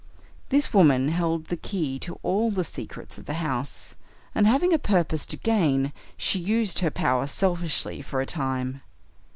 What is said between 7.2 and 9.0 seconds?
selfishly, for a time.